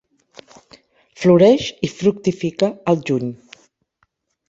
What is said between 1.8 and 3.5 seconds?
i fructifica al juny.